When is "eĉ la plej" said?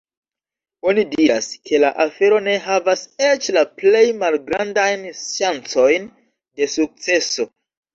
3.29-4.05